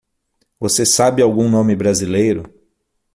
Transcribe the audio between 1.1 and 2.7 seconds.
algum nome brasileiro?